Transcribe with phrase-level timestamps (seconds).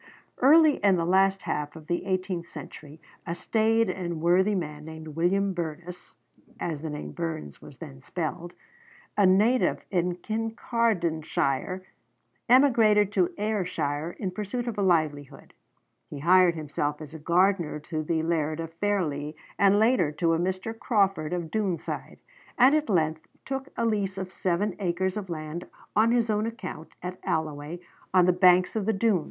[0.39, 5.09] Early in the last half of the eighteenth century a staid and worthy man, named
[5.09, 6.13] William Burness
[6.59, 8.53] (as the name Burns was then spelled),
[9.15, 11.83] a native of Kincardineshire,
[12.49, 15.53] emigrated to Ayrshire in pursuit of a livelihood.
[16.09, 20.39] He hired himself as a gardener to the laird of Fairlie, and later to a
[20.39, 20.75] Mr.
[20.79, 22.17] Crawford of Doonside,
[22.57, 26.89] and at length took a lease of seven acres of land on his own account
[27.03, 27.79] at Alloway
[28.11, 29.19] on the banks of the Doon.